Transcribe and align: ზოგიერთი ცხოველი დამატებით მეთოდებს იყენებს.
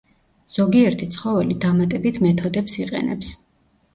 ზოგიერთი 0.53 1.07
ცხოველი 1.15 1.57
დამატებით 1.67 2.19
მეთოდებს 2.27 2.79
იყენებს. 2.85 3.33